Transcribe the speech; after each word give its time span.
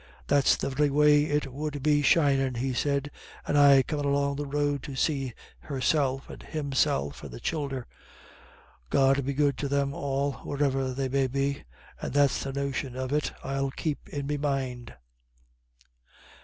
"That's 0.25 0.55
the 0.57 0.71
very 0.71 0.89
way 0.89 1.25
it 1.25 1.53
would 1.53 1.83
be 1.83 2.01
shinin'," 2.01 2.55
he 2.55 2.73
said, 2.73 3.11
"and 3.45 3.55
I 3.55 3.83
comin' 3.83 4.03
along 4.07 4.37
the 4.37 4.47
road 4.47 4.81
to 4.81 4.95
see 4.95 5.31
Herself 5.59 6.27
and 6.27 6.41
Himself 6.41 7.21
and 7.23 7.29
the 7.31 7.39
childer 7.39 7.85
God 8.89 9.23
be 9.23 9.33
good 9.35 9.59
to 9.59 9.67
them 9.67 9.93
all, 9.93 10.31
wherever 10.43 10.91
they 10.91 11.07
may 11.07 11.27
be. 11.27 11.65
And 12.01 12.13
that's 12.15 12.43
the 12.43 12.51
notion 12.51 12.95
of 12.95 13.13
it 13.13 13.31
I'll 13.43 13.69
keep 13.69 14.09
in 14.09 14.25
me 14.25 14.37
mind." 14.37 14.95